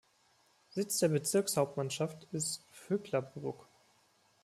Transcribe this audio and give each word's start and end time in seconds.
Sitz 0.71 0.97
der 0.97 1.09
Bezirkshauptmannschaft 1.09 2.23
ist 2.31 2.65
Vöcklabruck. 2.71 3.67